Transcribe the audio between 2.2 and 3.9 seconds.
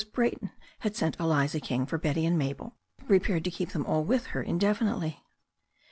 and Mabel, prepared to keep them